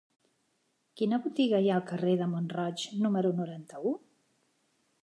[1.01, 3.95] Quina botiga hi ha al carrer de Mont-roig número noranta-u?